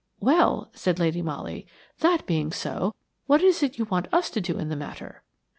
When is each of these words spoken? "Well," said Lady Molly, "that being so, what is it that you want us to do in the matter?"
"Well," 0.19 0.71
said 0.73 0.97
Lady 0.97 1.21
Molly, 1.21 1.67
"that 1.99 2.25
being 2.25 2.51
so, 2.51 2.95
what 3.27 3.43
is 3.43 3.61
it 3.61 3.73
that 3.73 3.77
you 3.77 3.85
want 3.85 4.11
us 4.11 4.31
to 4.31 4.41
do 4.41 4.57
in 4.57 4.69
the 4.69 4.75
matter?" 4.75 5.21